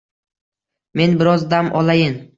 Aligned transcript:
Men 1.03 1.15
biroz 1.23 1.47
dam 1.55 1.71
olayin 1.83 2.21